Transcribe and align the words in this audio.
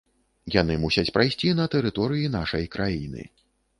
Яны 0.53 0.77
мусяць 0.85 1.11
прайсці 1.17 1.53
на 1.59 1.65
тэрыторыі 1.73 2.33
нашай 2.39 2.67
краіны. 2.77 3.29